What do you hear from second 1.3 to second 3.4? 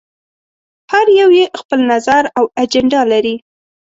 یې خپل نظر او اجنډا لري.